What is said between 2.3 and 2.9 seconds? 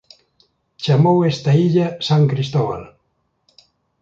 Cristóbal.